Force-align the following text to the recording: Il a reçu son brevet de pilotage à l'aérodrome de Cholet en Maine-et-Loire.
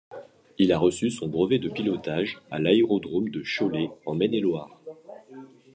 Il 0.57 0.71
a 0.73 0.79
reçu 0.79 1.11
son 1.11 1.27
brevet 1.27 1.59
de 1.59 1.69
pilotage 1.69 2.39
à 2.49 2.57
l'aérodrome 2.57 3.29
de 3.29 3.43
Cholet 3.43 3.91
en 4.07 4.15
Maine-et-Loire. 4.15 4.81